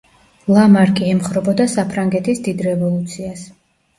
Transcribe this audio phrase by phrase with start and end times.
[0.53, 3.45] ლამარკი ემხრობოდა საფრანგეთის დიდ რევოლუციას.